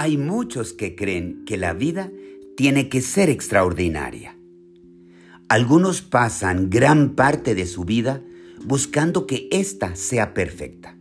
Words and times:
Hay 0.00 0.16
muchos 0.16 0.74
que 0.74 0.94
creen 0.94 1.44
que 1.44 1.56
la 1.56 1.72
vida 1.72 2.12
tiene 2.56 2.88
que 2.88 3.00
ser 3.00 3.30
extraordinaria. 3.30 4.38
Algunos 5.48 6.02
pasan 6.02 6.70
gran 6.70 7.16
parte 7.16 7.56
de 7.56 7.66
su 7.66 7.84
vida 7.84 8.22
buscando 8.64 9.26
que 9.26 9.48
ésta 9.50 9.96
sea 9.96 10.34
perfecta. 10.34 10.96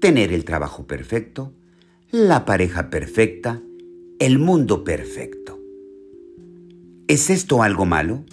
Tener 0.00 0.32
el 0.32 0.46
trabajo 0.46 0.86
perfecto, 0.86 1.52
la 2.10 2.46
pareja 2.46 2.88
perfecta, 2.88 3.60
el 4.18 4.38
mundo 4.38 4.84
perfecto. 4.84 5.60
¿Es 7.06 7.28
esto 7.28 7.62
algo 7.62 7.84
malo? 7.84 8.24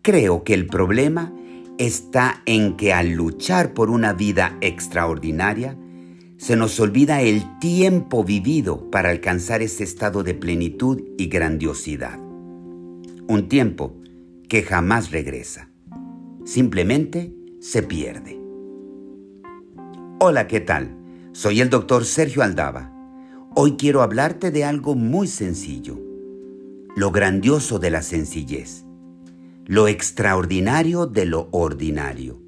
Creo 0.00 0.44
que 0.44 0.54
el 0.54 0.66
problema 0.66 1.30
está 1.76 2.42
en 2.46 2.78
que 2.78 2.94
al 2.94 3.10
luchar 3.10 3.74
por 3.74 3.90
una 3.90 4.14
vida 4.14 4.56
extraordinaria, 4.62 5.76
se 6.42 6.56
nos 6.56 6.80
olvida 6.80 7.22
el 7.22 7.60
tiempo 7.60 8.24
vivido 8.24 8.90
para 8.90 9.10
alcanzar 9.10 9.62
ese 9.62 9.84
estado 9.84 10.24
de 10.24 10.34
plenitud 10.34 11.00
y 11.16 11.28
grandiosidad. 11.28 12.18
Un 12.18 13.46
tiempo 13.48 13.94
que 14.48 14.64
jamás 14.64 15.12
regresa. 15.12 15.70
Simplemente 16.44 17.32
se 17.60 17.84
pierde. 17.84 18.40
Hola, 20.18 20.48
¿qué 20.48 20.58
tal? 20.58 20.96
Soy 21.30 21.60
el 21.60 21.70
doctor 21.70 22.04
Sergio 22.04 22.42
Aldaba. 22.42 22.92
Hoy 23.54 23.76
quiero 23.76 24.02
hablarte 24.02 24.50
de 24.50 24.64
algo 24.64 24.96
muy 24.96 25.28
sencillo. 25.28 25.96
Lo 26.96 27.12
grandioso 27.12 27.78
de 27.78 27.90
la 27.90 28.02
sencillez. 28.02 28.84
Lo 29.64 29.86
extraordinario 29.86 31.06
de 31.06 31.24
lo 31.24 31.48
ordinario. 31.52 32.42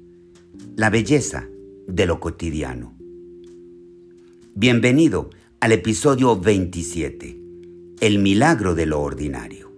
La 0.75 0.89
belleza 0.89 1.47
de 1.87 2.05
lo 2.05 2.19
cotidiano. 2.19 2.94
Bienvenido 4.57 5.31
al 5.59 5.73
episodio 5.73 6.39
27, 6.39 7.37
El 7.99 8.19
milagro 8.19 8.73
de 8.73 8.85
lo 8.85 9.01
ordinario. 9.01 9.69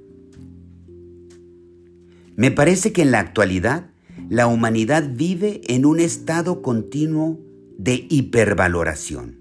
Me 2.35 2.51
parece 2.51 2.93
que 2.93 3.01
en 3.01 3.09
la 3.09 3.17
actualidad 3.17 3.89
la 4.29 4.45
humanidad 4.45 5.09
vive 5.15 5.61
en 5.65 5.83
un 5.83 5.99
estado 5.99 6.61
continuo 6.61 7.39
de 7.79 8.05
hipervaloración. 8.07 9.39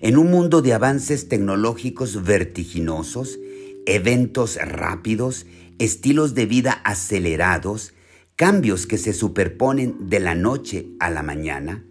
En 0.00 0.16
un 0.16 0.30
mundo 0.30 0.62
de 0.62 0.72
avances 0.72 1.28
tecnológicos 1.28 2.24
vertiginosos, 2.24 3.38
eventos 3.84 4.56
rápidos, 4.56 5.44
estilos 5.78 6.32
de 6.32 6.46
vida 6.46 6.72
acelerados, 6.86 7.92
cambios 8.34 8.86
que 8.86 8.96
se 8.96 9.12
superponen 9.12 10.08
de 10.08 10.20
la 10.20 10.34
noche 10.34 10.86
a 11.00 11.10
la 11.10 11.22
mañana, 11.22 11.84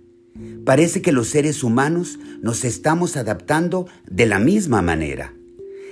Parece 0.66 1.02
que 1.02 1.12
los 1.12 1.28
seres 1.28 1.64
humanos 1.64 2.20
nos 2.42 2.64
estamos 2.64 3.17
adaptando 3.17 3.88
de 4.09 4.26
la 4.26 4.40
misma 4.40 4.81
manera, 4.81 5.34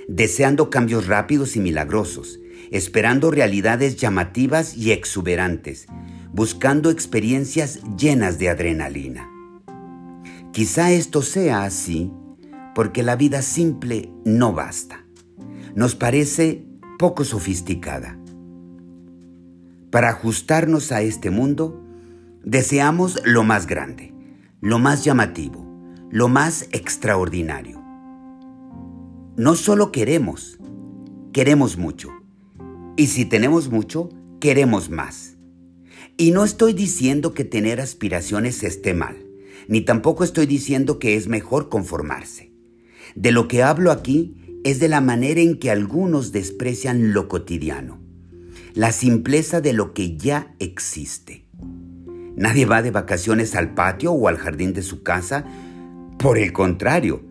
deseando 0.08 0.68
cambios 0.68 1.06
rápidos 1.06 1.56
y 1.56 1.60
milagrosos, 1.60 2.40
esperando 2.70 3.30
realidades 3.30 3.96
llamativas 3.96 4.76
y 4.76 4.90
exuberantes, 4.90 5.86
buscando 6.32 6.90
experiencias 6.90 7.80
llenas 7.96 8.38
de 8.38 8.48
adrenalina. 8.48 9.30
Quizá 10.52 10.90
esto 10.90 11.22
sea 11.22 11.62
así 11.62 12.10
porque 12.74 13.02
la 13.02 13.16
vida 13.16 13.42
simple 13.42 14.10
no 14.24 14.52
basta. 14.52 15.04
Nos 15.76 15.94
parece 15.94 16.64
poco 16.98 17.24
sofisticada. 17.24 18.18
Para 19.90 20.08
ajustarnos 20.08 20.90
a 20.90 21.02
este 21.02 21.30
mundo, 21.30 21.84
deseamos 22.42 23.20
lo 23.24 23.44
más 23.44 23.66
grande 23.66 24.12
lo 24.62 24.78
más 24.78 25.02
llamativo, 25.02 25.66
lo 26.12 26.28
más 26.28 26.68
extraordinario. 26.70 27.82
No 29.36 29.56
solo 29.56 29.90
queremos, 29.90 30.56
queremos 31.32 31.78
mucho. 31.78 32.10
Y 32.96 33.08
si 33.08 33.24
tenemos 33.24 33.72
mucho, 33.72 34.08
queremos 34.38 34.88
más. 34.88 35.36
Y 36.16 36.30
no 36.30 36.44
estoy 36.44 36.74
diciendo 36.74 37.34
que 37.34 37.42
tener 37.42 37.80
aspiraciones 37.80 38.62
esté 38.62 38.94
mal, 38.94 39.26
ni 39.66 39.80
tampoco 39.80 40.22
estoy 40.22 40.46
diciendo 40.46 41.00
que 41.00 41.16
es 41.16 41.26
mejor 41.26 41.68
conformarse. 41.68 42.52
De 43.16 43.32
lo 43.32 43.48
que 43.48 43.64
hablo 43.64 43.90
aquí 43.90 44.60
es 44.62 44.78
de 44.78 44.86
la 44.86 45.00
manera 45.00 45.40
en 45.40 45.58
que 45.58 45.72
algunos 45.72 46.30
desprecian 46.30 47.12
lo 47.12 47.26
cotidiano, 47.26 47.98
la 48.74 48.92
simpleza 48.92 49.60
de 49.60 49.72
lo 49.72 49.92
que 49.92 50.16
ya 50.16 50.54
existe. 50.60 51.46
Nadie 52.36 52.64
va 52.66 52.82
de 52.82 52.90
vacaciones 52.90 53.54
al 53.54 53.74
patio 53.74 54.12
o 54.12 54.28
al 54.28 54.36
jardín 54.36 54.72
de 54.72 54.82
su 54.82 55.02
casa. 55.02 55.44
Por 56.18 56.38
el 56.38 56.52
contrario, 56.52 57.22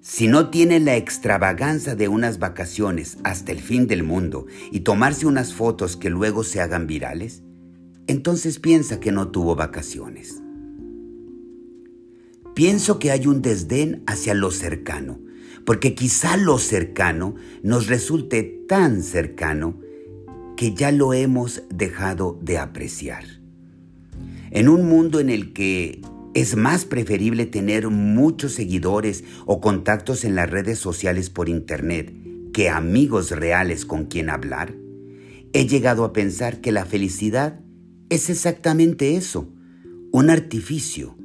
si 0.00 0.28
no 0.28 0.48
tiene 0.48 0.80
la 0.80 0.96
extravaganza 0.96 1.94
de 1.96 2.08
unas 2.08 2.38
vacaciones 2.38 3.18
hasta 3.24 3.52
el 3.52 3.58
fin 3.58 3.86
del 3.86 4.04
mundo 4.04 4.46
y 4.70 4.80
tomarse 4.80 5.26
unas 5.26 5.54
fotos 5.54 5.96
que 5.96 6.08
luego 6.08 6.44
se 6.44 6.60
hagan 6.60 6.86
virales, 6.86 7.42
entonces 8.06 8.58
piensa 8.58 9.00
que 9.00 9.12
no 9.12 9.28
tuvo 9.28 9.56
vacaciones. 9.56 10.40
Pienso 12.54 12.98
que 12.98 13.10
hay 13.10 13.26
un 13.26 13.42
desdén 13.42 14.02
hacia 14.06 14.34
lo 14.34 14.50
cercano, 14.50 15.20
porque 15.64 15.94
quizá 15.94 16.36
lo 16.36 16.58
cercano 16.58 17.34
nos 17.62 17.86
resulte 17.86 18.42
tan 18.66 19.02
cercano 19.02 19.80
que 20.56 20.74
ya 20.74 20.90
lo 20.90 21.12
hemos 21.12 21.62
dejado 21.68 22.38
de 22.42 22.58
apreciar. 22.58 23.37
En 24.50 24.68
un 24.68 24.88
mundo 24.88 25.20
en 25.20 25.30
el 25.30 25.52
que 25.52 26.00
es 26.34 26.56
más 26.56 26.84
preferible 26.84 27.46
tener 27.46 27.88
muchos 27.88 28.52
seguidores 28.52 29.24
o 29.46 29.60
contactos 29.60 30.24
en 30.24 30.34
las 30.34 30.48
redes 30.48 30.78
sociales 30.78 31.30
por 31.30 31.48
Internet 31.48 32.12
que 32.52 32.68
amigos 32.68 33.30
reales 33.30 33.84
con 33.84 34.06
quien 34.06 34.30
hablar, 34.30 34.74
he 35.52 35.66
llegado 35.66 36.04
a 36.04 36.12
pensar 36.12 36.60
que 36.60 36.72
la 36.72 36.84
felicidad 36.84 37.60
es 38.08 38.30
exactamente 38.30 39.16
eso, 39.16 39.52
un 40.12 40.30
artificio, 40.30 41.16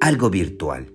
algo 0.00 0.30
virtual. 0.30 0.92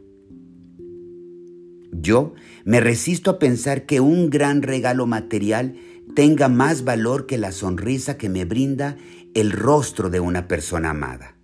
Yo 1.92 2.34
me 2.66 2.80
resisto 2.80 3.32
a 3.32 3.40
pensar 3.40 3.86
que 3.86 4.00
un 4.00 4.30
gran 4.30 4.62
regalo 4.62 5.08
material 5.08 5.76
tenga 6.14 6.50
más 6.50 6.84
valor 6.84 7.26
que 7.26 7.38
la 7.38 7.52
sonrisa 7.52 8.18
que 8.18 8.30
me 8.30 8.46
brinda 8.46 8.98
el 9.34 9.52
rostro 9.52 10.10
de 10.10 10.20
una 10.20 10.48
persona 10.48 10.92
amada. 10.92 11.35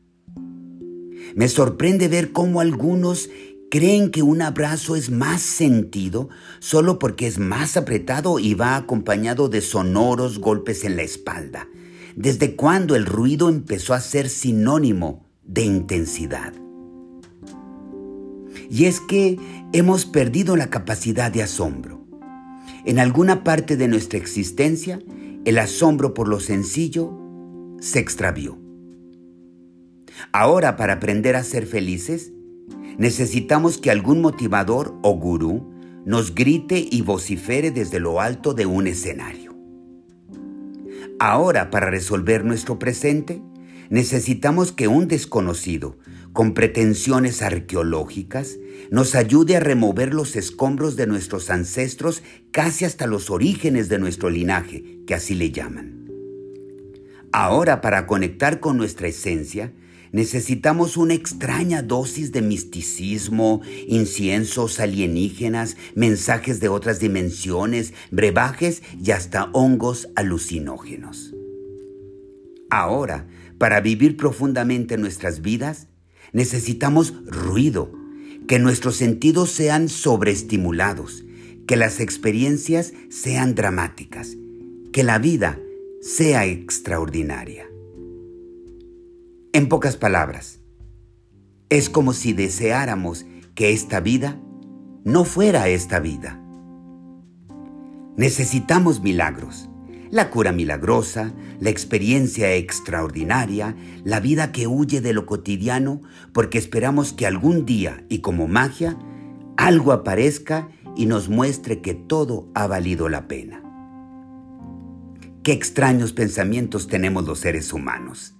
Me 1.35 1.47
sorprende 1.47 2.07
ver 2.07 2.31
cómo 2.31 2.59
algunos 2.61 3.29
creen 3.69 4.11
que 4.11 4.21
un 4.21 4.41
abrazo 4.41 4.95
es 4.95 5.09
más 5.09 5.41
sentido 5.41 6.29
solo 6.59 6.99
porque 6.99 7.25
es 7.25 7.39
más 7.39 7.77
apretado 7.77 8.37
y 8.37 8.53
va 8.53 8.75
acompañado 8.75 9.47
de 9.47 9.61
sonoros 9.61 10.39
golpes 10.39 10.83
en 10.83 10.97
la 10.97 11.03
espalda. 11.03 11.67
¿Desde 12.15 12.55
cuándo 12.57 12.95
el 12.95 13.05
ruido 13.05 13.47
empezó 13.47 13.93
a 13.93 14.01
ser 14.01 14.27
sinónimo 14.27 15.25
de 15.45 15.63
intensidad? 15.63 16.53
Y 18.69 18.85
es 18.85 18.99
que 18.99 19.39
hemos 19.71 20.05
perdido 20.05 20.57
la 20.57 20.69
capacidad 20.69 21.31
de 21.31 21.43
asombro. 21.43 22.05
En 22.85 22.99
alguna 22.99 23.43
parte 23.43 23.77
de 23.77 23.87
nuestra 23.87 24.19
existencia, 24.19 24.99
el 25.45 25.57
asombro 25.57 26.13
por 26.13 26.27
lo 26.27 26.39
sencillo 26.39 27.17
se 27.79 27.99
extravió. 27.99 28.60
Ahora, 30.31 30.75
para 30.77 30.93
aprender 30.93 31.35
a 31.35 31.43
ser 31.43 31.65
felices, 31.65 32.31
necesitamos 32.97 33.77
que 33.77 33.91
algún 33.91 34.21
motivador 34.21 34.97
o 35.01 35.13
gurú 35.17 35.71
nos 36.05 36.33
grite 36.33 36.87
y 36.89 37.01
vocifere 37.01 37.71
desde 37.71 37.99
lo 37.99 38.21
alto 38.21 38.53
de 38.53 38.65
un 38.65 38.87
escenario. 38.87 39.55
Ahora, 41.19 41.69
para 41.69 41.89
resolver 41.89 42.43
nuestro 42.43 42.79
presente, 42.79 43.41
necesitamos 43.89 44.71
que 44.71 44.87
un 44.87 45.07
desconocido, 45.07 45.97
con 46.33 46.53
pretensiones 46.53 47.41
arqueológicas, 47.41 48.57
nos 48.89 49.15
ayude 49.15 49.57
a 49.57 49.59
remover 49.59 50.13
los 50.13 50.35
escombros 50.35 50.95
de 50.95 51.05
nuestros 51.05 51.49
ancestros 51.49 52.23
casi 52.51 52.85
hasta 52.85 53.05
los 53.05 53.29
orígenes 53.29 53.89
de 53.89 53.99
nuestro 53.99 54.29
linaje, 54.29 55.01
que 55.05 55.13
así 55.13 55.35
le 55.35 55.51
llaman. 55.51 56.09
Ahora, 57.31 57.81
para 57.81 58.07
conectar 58.07 58.59
con 58.59 58.77
nuestra 58.77 59.07
esencia, 59.07 59.73
necesitamos 60.11 60.97
una 60.97 61.13
extraña 61.13 61.81
dosis 61.81 62.31
de 62.31 62.41
misticismo, 62.41 63.61
inciensos 63.87 64.79
alienígenas, 64.79 65.77
mensajes 65.95 66.59
de 66.59 66.69
otras 66.69 66.99
dimensiones, 66.99 67.93
brebajes 68.11 68.83
y 69.03 69.11
hasta 69.11 69.49
hongos 69.53 70.09
alucinógenos. 70.15 71.33
Ahora, 72.69 73.27
para 73.57 73.81
vivir 73.81 74.17
profundamente 74.17 74.97
nuestras 74.97 75.41
vidas, 75.41 75.87
necesitamos 76.33 77.13
ruido, 77.25 77.91
que 78.47 78.59
nuestros 78.59 78.95
sentidos 78.95 79.51
sean 79.51 79.87
sobreestimulados, 79.87 81.23
que 81.67 81.75
las 81.75 81.99
experiencias 81.99 82.93
sean 83.09 83.55
dramáticas, 83.55 84.35
que 84.91 85.03
la 85.03 85.19
vida 85.19 85.59
sea 86.01 86.45
extraordinaria. 86.45 87.70
En 89.53 89.67
pocas 89.67 89.97
palabras, 89.97 90.61
es 91.69 91.89
como 91.89 92.13
si 92.13 92.31
deseáramos 92.31 93.25
que 93.53 93.73
esta 93.73 93.99
vida 93.99 94.39
no 95.03 95.25
fuera 95.25 95.67
esta 95.67 95.99
vida. 95.99 96.41
Necesitamos 98.15 99.01
milagros. 99.01 99.67
La 100.09 100.29
cura 100.29 100.53
milagrosa, 100.53 101.33
la 101.59 101.69
experiencia 101.69 102.53
extraordinaria, 102.53 103.75
la 104.05 104.21
vida 104.21 104.53
que 104.53 104.67
huye 104.67 105.01
de 105.01 105.11
lo 105.11 105.25
cotidiano 105.25 106.01
porque 106.31 106.57
esperamos 106.57 107.11
que 107.11 107.27
algún 107.27 107.65
día 107.65 108.05
y 108.07 108.19
como 108.19 108.47
magia 108.47 108.97
algo 109.57 109.91
aparezca 109.91 110.69
y 110.95 111.07
nos 111.07 111.27
muestre 111.27 111.81
que 111.81 111.93
todo 111.93 112.49
ha 112.53 112.67
valido 112.67 113.09
la 113.09 113.27
pena. 113.27 113.61
Qué 115.43 115.51
extraños 115.51 116.13
pensamientos 116.13 116.87
tenemos 116.87 117.25
los 117.25 117.39
seres 117.39 117.73
humanos. 117.73 118.35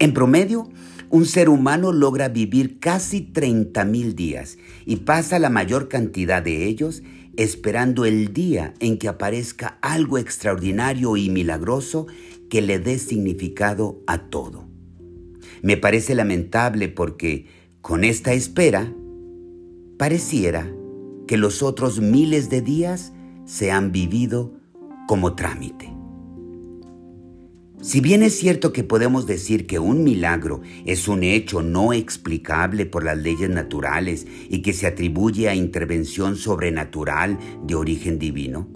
En 0.00 0.14
promedio, 0.14 0.66
un 1.10 1.26
ser 1.26 1.50
humano 1.50 1.92
logra 1.92 2.30
vivir 2.30 2.80
casi 2.80 3.20
30.000 3.20 4.14
días 4.14 4.56
y 4.86 4.96
pasa 4.96 5.38
la 5.38 5.50
mayor 5.50 5.88
cantidad 5.88 6.42
de 6.42 6.64
ellos 6.64 7.02
esperando 7.36 8.06
el 8.06 8.32
día 8.32 8.72
en 8.80 8.96
que 8.96 9.08
aparezca 9.08 9.78
algo 9.82 10.16
extraordinario 10.16 11.18
y 11.18 11.28
milagroso 11.28 12.06
que 12.48 12.62
le 12.62 12.78
dé 12.78 12.98
significado 12.98 14.02
a 14.06 14.30
todo. 14.30 14.66
Me 15.60 15.76
parece 15.76 16.14
lamentable 16.14 16.88
porque 16.88 17.46
con 17.82 18.02
esta 18.02 18.32
espera 18.32 18.90
pareciera 19.98 20.72
que 21.28 21.36
los 21.36 21.62
otros 21.62 22.00
miles 22.00 22.48
de 22.48 22.62
días 22.62 23.12
se 23.44 23.70
han 23.70 23.92
vivido 23.92 24.54
como 25.06 25.34
trámite. 25.34 25.99
Si 27.82 28.02
bien 28.02 28.22
es 28.22 28.38
cierto 28.38 28.74
que 28.74 28.84
podemos 28.84 29.26
decir 29.26 29.66
que 29.66 29.78
un 29.78 30.04
milagro 30.04 30.60
es 30.84 31.08
un 31.08 31.22
hecho 31.22 31.62
no 31.62 31.94
explicable 31.94 32.84
por 32.84 33.04
las 33.04 33.16
leyes 33.16 33.48
naturales 33.48 34.26
y 34.50 34.60
que 34.60 34.74
se 34.74 34.86
atribuye 34.86 35.48
a 35.48 35.54
intervención 35.54 36.36
sobrenatural 36.36 37.38
de 37.66 37.74
origen 37.74 38.18
divino, 38.18 38.68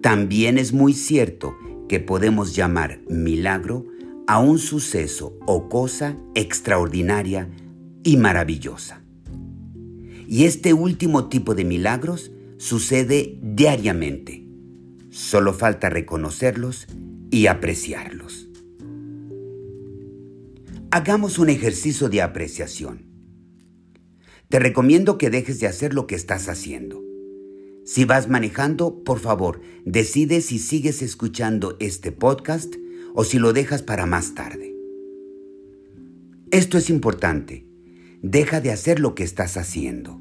también 0.00 0.56
es 0.56 0.72
muy 0.72 0.94
cierto 0.94 1.54
que 1.90 2.00
podemos 2.00 2.56
llamar 2.56 3.00
milagro 3.06 3.84
a 4.26 4.38
un 4.38 4.58
suceso 4.58 5.38
o 5.46 5.68
cosa 5.68 6.16
extraordinaria 6.34 7.50
y 8.02 8.16
maravillosa. 8.16 9.02
Y 10.26 10.44
este 10.44 10.72
último 10.72 11.28
tipo 11.28 11.54
de 11.54 11.66
milagros 11.66 12.32
sucede 12.56 13.38
diariamente. 13.42 14.46
Solo 15.10 15.52
falta 15.52 15.90
reconocerlos 15.90 16.86
y 17.32 17.46
apreciarlos. 17.46 18.50
Hagamos 20.90 21.38
un 21.38 21.48
ejercicio 21.48 22.10
de 22.10 22.20
apreciación. 22.20 23.06
Te 24.50 24.58
recomiendo 24.58 25.16
que 25.16 25.30
dejes 25.30 25.58
de 25.58 25.66
hacer 25.66 25.94
lo 25.94 26.06
que 26.06 26.14
estás 26.14 26.50
haciendo. 26.50 27.02
Si 27.86 28.04
vas 28.04 28.28
manejando, 28.28 29.02
por 29.02 29.18
favor, 29.18 29.62
decide 29.86 30.42
si 30.42 30.58
sigues 30.58 31.00
escuchando 31.00 31.78
este 31.80 32.12
podcast 32.12 32.74
o 33.14 33.24
si 33.24 33.38
lo 33.38 33.54
dejas 33.54 33.82
para 33.82 34.04
más 34.04 34.34
tarde. 34.34 34.76
Esto 36.50 36.76
es 36.76 36.90
importante. 36.90 37.66
Deja 38.20 38.60
de 38.60 38.72
hacer 38.72 39.00
lo 39.00 39.14
que 39.14 39.24
estás 39.24 39.56
haciendo. 39.56 40.20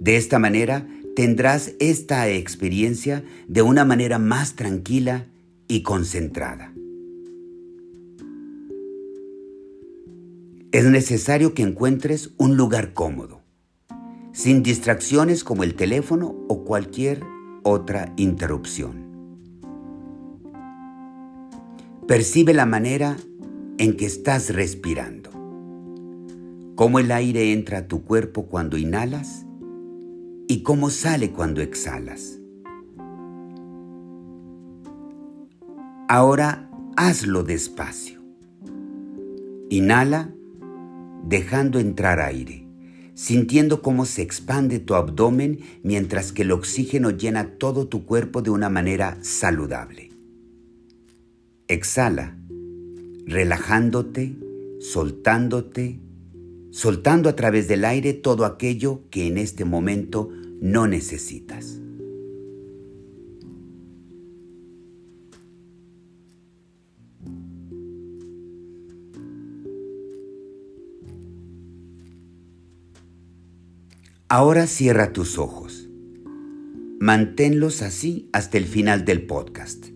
De 0.00 0.16
esta 0.16 0.38
manera 0.38 0.88
tendrás 1.14 1.74
esta 1.80 2.30
experiencia 2.30 3.24
de 3.46 3.60
una 3.60 3.84
manera 3.84 4.18
más 4.18 4.56
tranquila 4.56 5.28
y 5.68 5.82
concentrada. 5.82 6.72
Es 10.72 10.86
necesario 10.86 11.54
que 11.54 11.62
encuentres 11.62 12.32
un 12.36 12.56
lugar 12.56 12.94
cómodo, 12.94 13.42
sin 14.32 14.62
distracciones 14.62 15.44
como 15.44 15.62
el 15.62 15.74
teléfono 15.74 16.34
o 16.48 16.64
cualquier 16.64 17.20
otra 17.62 18.12
interrupción. 18.16 19.04
Percibe 22.08 22.52
la 22.52 22.66
manera 22.66 23.16
en 23.78 23.96
que 23.96 24.04
estás 24.04 24.52
respirando, 24.52 25.30
cómo 26.74 26.98
el 26.98 27.12
aire 27.12 27.52
entra 27.52 27.78
a 27.78 27.86
tu 27.86 28.02
cuerpo 28.02 28.46
cuando 28.46 28.76
inhalas 28.76 29.46
y 30.48 30.62
cómo 30.62 30.90
sale 30.90 31.30
cuando 31.30 31.62
exhalas. 31.62 32.40
Ahora 36.06 36.68
hazlo 36.96 37.44
despacio. 37.44 38.20
Inhala 39.70 40.34
dejando 41.26 41.78
entrar 41.78 42.20
aire, 42.20 42.68
sintiendo 43.14 43.80
cómo 43.80 44.04
se 44.04 44.20
expande 44.20 44.80
tu 44.80 44.96
abdomen 44.96 45.60
mientras 45.82 46.32
que 46.32 46.42
el 46.42 46.52
oxígeno 46.52 47.08
llena 47.08 47.56
todo 47.56 47.88
tu 47.88 48.04
cuerpo 48.04 48.42
de 48.42 48.50
una 48.50 48.68
manera 48.68 49.16
saludable. 49.22 50.10
Exhala, 51.68 52.36
relajándote, 53.24 54.36
soltándote, 54.80 56.00
soltando 56.70 57.30
a 57.30 57.34
través 57.34 57.66
del 57.66 57.86
aire 57.86 58.12
todo 58.12 58.44
aquello 58.44 59.08
que 59.08 59.26
en 59.26 59.38
este 59.38 59.64
momento 59.64 60.28
no 60.60 60.86
necesitas. 60.86 61.80
Ahora 74.30 74.66
cierra 74.66 75.12
tus 75.12 75.38
ojos. 75.38 75.90
Manténlos 76.98 77.82
así 77.82 78.30
hasta 78.32 78.56
el 78.56 78.64
final 78.64 79.04
del 79.04 79.26
podcast. 79.26 79.88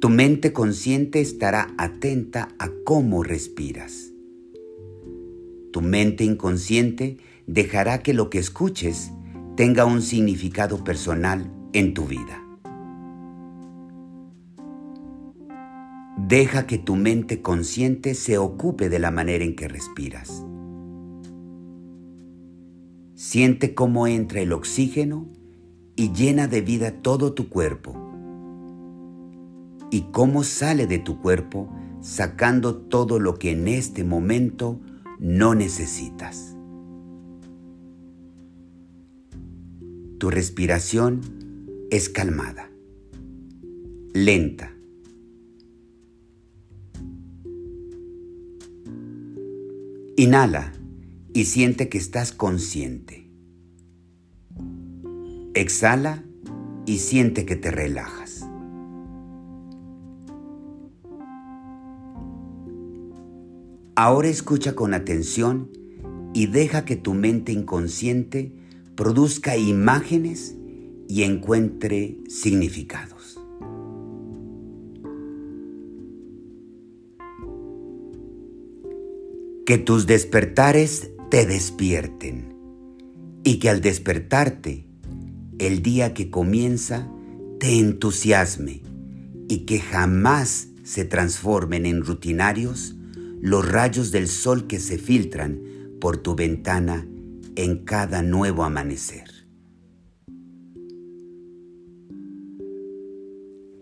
Tu 0.00 0.10
mente 0.10 0.52
consciente 0.52 1.22
estará 1.22 1.68
atenta 1.78 2.50
a 2.58 2.68
cómo 2.84 3.22
respiras. 3.22 4.12
Tu 5.72 5.80
mente 5.80 6.24
inconsciente 6.24 7.16
dejará 7.46 8.02
que 8.02 8.12
lo 8.12 8.28
que 8.28 8.38
escuches 8.38 9.12
tenga 9.56 9.86
un 9.86 10.02
significado 10.02 10.84
personal 10.84 11.50
en 11.72 11.94
tu 11.94 12.04
vida. 12.04 12.44
Deja 16.18 16.66
que 16.66 16.76
tu 16.76 16.96
mente 16.96 17.40
consciente 17.40 18.12
se 18.14 18.36
ocupe 18.36 18.90
de 18.90 18.98
la 18.98 19.10
manera 19.10 19.42
en 19.42 19.56
que 19.56 19.68
respiras. 19.68 20.44
Siente 23.20 23.74
cómo 23.74 24.06
entra 24.06 24.40
el 24.40 24.50
oxígeno 24.50 25.28
y 25.94 26.10
llena 26.10 26.48
de 26.48 26.62
vida 26.62 27.02
todo 27.02 27.34
tu 27.34 27.50
cuerpo. 27.50 27.94
Y 29.90 30.06
cómo 30.10 30.42
sale 30.42 30.86
de 30.86 31.00
tu 31.00 31.20
cuerpo 31.20 31.70
sacando 32.00 32.76
todo 32.76 33.18
lo 33.18 33.34
que 33.38 33.50
en 33.50 33.68
este 33.68 34.04
momento 34.04 34.80
no 35.18 35.54
necesitas. 35.54 36.56
Tu 40.16 40.30
respiración 40.30 41.20
es 41.90 42.08
calmada, 42.08 42.70
lenta. 44.14 44.74
Inhala 50.16 50.79
y 51.32 51.44
siente 51.44 51.88
que 51.88 51.98
estás 51.98 52.32
consciente. 52.32 53.30
Exhala 55.54 56.24
y 56.86 56.98
siente 56.98 57.46
que 57.46 57.56
te 57.56 57.70
relajas. 57.70 58.46
Ahora 63.94 64.28
escucha 64.28 64.74
con 64.74 64.94
atención 64.94 65.70
y 66.32 66.46
deja 66.46 66.84
que 66.84 66.96
tu 66.96 67.12
mente 67.14 67.52
inconsciente 67.52 68.52
produzca 68.94 69.56
imágenes 69.56 70.56
y 71.08 71.24
encuentre 71.24 72.18
significados. 72.28 73.38
Que 79.66 79.78
tus 79.78 80.06
despertares 80.06 81.10
te 81.30 81.46
despierten 81.46 82.56
y 83.44 83.60
que 83.60 83.70
al 83.70 83.80
despertarte, 83.80 84.84
el 85.60 85.80
día 85.80 86.12
que 86.12 86.28
comienza 86.28 87.08
te 87.60 87.78
entusiasme 87.78 88.82
y 89.48 89.58
que 89.60 89.78
jamás 89.78 90.68
se 90.82 91.04
transformen 91.04 91.86
en 91.86 92.04
rutinarios 92.04 92.96
los 93.40 93.66
rayos 93.66 94.10
del 94.10 94.26
sol 94.26 94.66
que 94.66 94.80
se 94.80 94.98
filtran 94.98 95.62
por 96.00 96.16
tu 96.16 96.34
ventana 96.34 97.06
en 97.54 97.84
cada 97.84 98.22
nuevo 98.22 98.64
amanecer. 98.64 99.30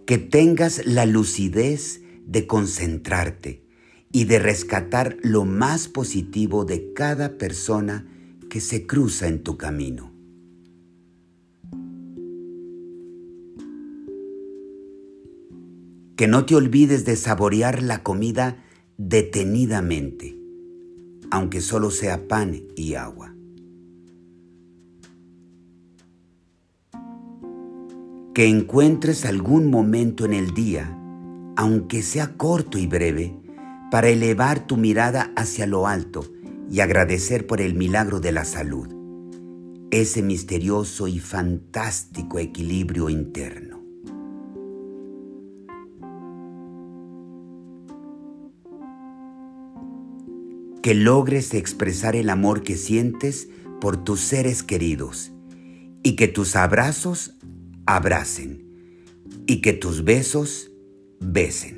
Que 0.06 0.18
tengas 0.18 0.84
la 0.86 1.06
lucidez 1.06 2.02
de 2.26 2.46
concentrarte 2.46 3.67
y 4.12 4.24
de 4.24 4.38
rescatar 4.38 5.16
lo 5.22 5.44
más 5.44 5.88
positivo 5.88 6.64
de 6.64 6.92
cada 6.94 7.36
persona 7.36 8.06
que 8.48 8.60
se 8.60 8.86
cruza 8.86 9.28
en 9.28 9.42
tu 9.42 9.56
camino. 9.56 10.12
Que 16.16 16.26
no 16.26 16.46
te 16.46 16.56
olvides 16.56 17.04
de 17.04 17.16
saborear 17.16 17.82
la 17.82 18.02
comida 18.02 18.64
detenidamente, 18.96 20.36
aunque 21.30 21.60
solo 21.60 21.90
sea 21.90 22.26
pan 22.26 22.62
y 22.74 22.94
agua. 22.94 23.34
Que 28.34 28.46
encuentres 28.46 29.24
algún 29.24 29.70
momento 29.70 30.24
en 30.24 30.32
el 30.32 30.54
día, 30.54 30.96
aunque 31.56 32.02
sea 32.02 32.36
corto 32.36 32.78
y 32.78 32.86
breve, 32.86 33.36
para 33.90 34.08
elevar 34.08 34.66
tu 34.66 34.76
mirada 34.76 35.32
hacia 35.36 35.66
lo 35.66 35.86
alto 35.86 36.24
y 36.70 36.80
agradecer 36.80 37.46
por 37.46 37.60
el 37.60 37.74
milagro 37.74 38.20
de 38.20 38.32
la 38.32 38.44
salud, 38.44 38.88
ese 39.90 40.22
misterioso 40.22 41.08
y 41.08 41.18
fantástico 41.18 42.38
equilibrio 42.38 43.08
interno. 43.08 43.78
Que 50.82 50.94
logres 50.94 51.54
expresar 51.54 52.16
el 52.16 52.30
amor 52.30 52.62
que 52.62 52.76
sientes 52.76 53.48
por 53.80 54.02
tus 54.04 54.20
seres 54.20 54.62
queridos 54.62 55.32
y 56.02 56.16
que 56.16 56.28
tus 56.28 56.56
abrazos 56.56 57.34
abracen 57.86 58.68
y 59.46 59.60
que 59.60 59.72
tus 59.72 60.04
besos 60.04 60.70
besen. 61.20 61.77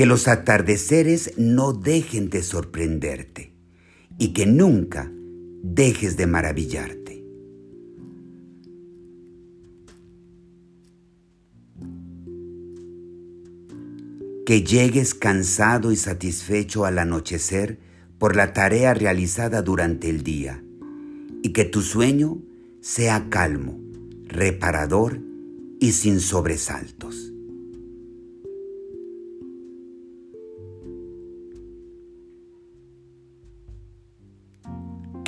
Que 0.00 0.06
los 0.06 0.28
atardeceres 0.28 1.34
no 1.36 1.74
dejen 1.74 2.30
de 2.30 2.42
sorprenderte 2.42 3.52
y 4.16 4.28
que 4.32 4.46
nunca 4.46 5.12
dejes 5.62 6.16
de 6.16 6.26
maravillarte. 6.26 7.22
Que 14.46 14.62
llegues 14.62 15.12
cansado 15.12 15.92
y 15.92 15.96
satisfecho 15.96 16.86
al 16.86 16.98
anochecer 16.98 17.78
por 18.16 18.36
la 18.36 18.54
tarea 18.54 18.94
realizada 18.94 19.60
durante 19.60 20.08
el 20.08 20.22
día 20.22 20.64
y 21.42 21.50
que 21.50 21.66
tu 21.66 21.82
sueño 21.82 22.38
sea 22.80 23.28
calmo, 23.28 23.78
reparador 24.28 25.20
y 25.78 25.92
sin 25.92 26.20
sobresaltos. 26.20 27.34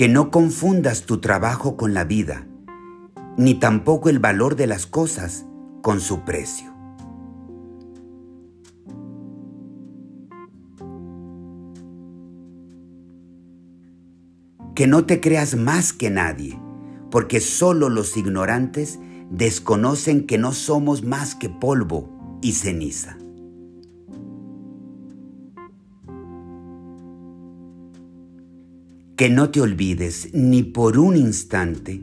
Que 0.02 0.08
no 0.08 0.32
confundas 0.32 1.02
tu 1.02 1.18
trabajo 1.18 1.76
con 1.76 1.94
la 1.94 2.02
vida, 2.02 2.44
ni 3.36 3.54
tampoco 3.54 4.08
el 4.08 4.18
valor 4.18 4.56
de 4.56 4.66
las 4.66 4.84
cosas 4.84 5.46
con 5.80 6.00
su 6.00 6.24
precio. 6.24 6.74
Que 14.74 14.88
no 14.88 15.06
te 15.06 15.20
creas 15.20 15.54
más 15.54 15.92
que 15.92 16.10
nadie, 16.10 16.58
porque 17.08 17.38
solo 17.38 17.88
los 17.88 18.16
ignorantes 18.16 18.98
desconocen 19.30 20.26
que 20.26 20.36
no 20.36 20.50
somos 20.50 21.04
más 21.04 21.36
que 21.36 21.48
polvo 21.48 22.40
y 22.42 22.54
ceniza. 22.54 23.21
Que 29.22 29.30
no 29.30 29.50
te 29.50 29.60
olvides 29.60 30.30
ni 30.32 30.64
por 30.64 30.98
un 30.98 31.16
instante 31.16 32.02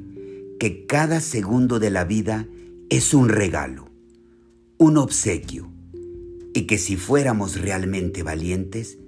que 0.57 0.85
cada 0.85 1.19
segundo 1.19 1.77
de 1.77 1.89
la 1.89 2.05
vida 2.05 2.47
es 2.89 3.13
un 3.13 3.27
regalo, 3.27 3.89
un 4.77 4.95
obsequio, 4.95 5.69
y 6.53 6.61
que 6.61 6.77
si 6.77 6.95
fuéramos 6.95 7.59
realmente 7.59 8.23
valientes, 8.23 8.99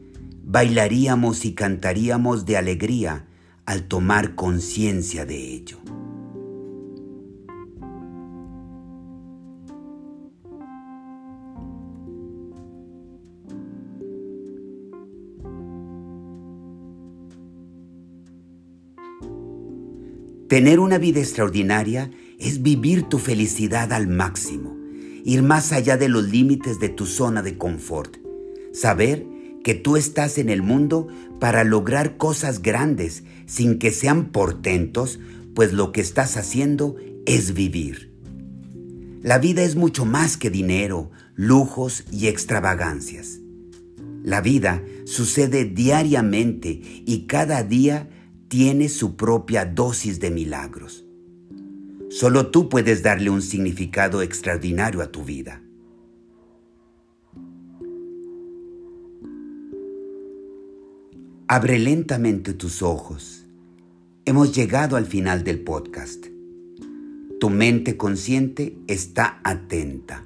bailaríamos 0.43 1.45
y 1.45 1.53
cantaríamos 1.53 2.45
de 2.45 2.57
alegría 2.57 3.27
al 3.65 3.87
tomar 3.87 4.35
conciencia 4.35 5.25
de 5.25 5.37
ello. 5.37 5.77
Tener 20.51 20.81
una 20.81 20.97
vida 20.97 21.21
extraordinaria 21.21 22.11
es 22.37 22.61
vivir 22.61 23.03
tu 23.03 23.19
felicidad 23.19 23.93
al 23.93 24.09
máximo, 24.09 24.75
ir 25.23 25.43
más 25.43 25.71
allá 25.71 25.95
de 25.95 26.09
los 26.09 26.25
límites 26.25 26.77
de 26.81 26.89
tu 26.89 27.05
zona 27.05 27.41
de 27.41 27.57
confort, 27.57 28.17
saber 28.73 29.25
que 29.63 29.75
tú 29.75 29.95
estás 29.95 30.37
en 30.37 30.49
el 30.49 30.61
mundo 30.61 31.07
para 31.39 31.63
lograr 31.63 32.17
cosas 32.17 32.61
grandes 32.61 33.23
sin 33.45 33.79
que 33.79 33.91
sean 33.91 34.33
portentos, 34.33 35.21
pues 35.55 35.71
lo 35.71 35.93
que 35.93 36.01
estás 36.01 36.35
haciendo 36.35 36.97
es 37.25 37.53
vivir. 37.53 38.11
La 39.21 39.37
vida 39.37 39.63
es 39.63 39.77
mucho 39.77 40.03
más 40.03 40.35
que 40.35 40.49
dinero, 40.49 41.11
lujos 41.33 42.03
y 42.11 42.27
extravagancias. 42.27 43.39
La 44.21 44.41
vida 44.41 44.83
sucede 45.05 45.63
diariamente 45.63 46.81
y 47.05 47.25
cada 47.27 47.63
día 47.63 48.09
tiene 48.51 48.89
su 48.89 49.15
propia 49.15 49.63
dosis 49.63 50.19
de 50.19 50.29
milagros. 50.29 51.05
Solo 52.09 52.51
tú 52.51 52.67
puedes 52.67 53.01
darle 53.01 53.29
un 53.29 53.41
significado 53.41 54.21
extraordinario 54.21 55.01
a 55.01 55.09
tu 55.09 55.23
vida. 55.23 55.61
Abre 61.47 61.79
lentamente 61.79 62.53
tus 62.53 62.81
ojos. 62.81 63.47
Hemos 64.25 64.53
llegado 64.53 64.97
al 64.97 65.05
final 65.05 65.45
del 65.45 65.61
podcast. 65.61 66.25
Tu 67.39 67.49
mente 67.49 67.95
consciente 67.95 68.75
está 68.87 69.39
atenta. 69.45 70.25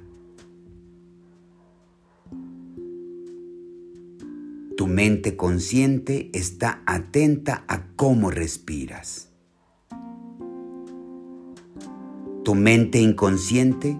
Mente 4.96 5.36
consciente 5.36 6.30
está 6.32 6.82
atenta 6.86 7.64
a 7.68 7.88
cómo 7.96 8.30
respiras. 8.30 9.28
Tu 12.44 12.54
mente 12.54 12.98
inconsciente 12.98 13.98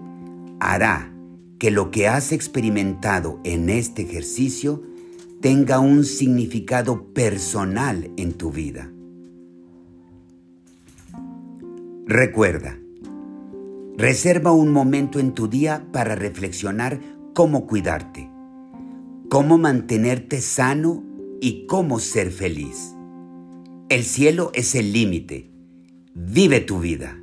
hará 0.59 1.13
que 1.59 1.71
lo 1.71 1.91
que 1.91 2.09
has 2.09 2.33
experimentado 2.33 3.41
en 3.45 3.69
este 3.69 4.05
ejercicio 4.05 4.85
tenga 5.43 5.81
un 5.81 6.03
significado 6.03 7.13
personal 7.13 8.11
en 8.17 8.33
tu 8.33 8.51
vida. 8.51 8.91
Recuerda, 12.07 12.79
reserva 13.99 14.53
un 14.53 14.73
momento 14.73 15.21
en 15.21 15.35
tu 15.35 15.47
día 15.47 15.89
para 15.93 16.15
reflexionar 16.15 17.01
cómo 17.35 17.67
cuidarte 17.67 18.35
cómo 19.37 19.59
mantenerte 19.59 20.41
sano 20.41 21.05
y 21.43 21.67
cómo 21.67 22.01
ser 22.01 22.31
feliz. 22.31 22.95
El 23.91 24.03
cielo 24.03 24.51
es 24.55 24.75
el 24.75 24.95
límite. 24.95 25.51
Vive 26.15 26.61
tu 26.61 26.81
vida. 26.81 27.23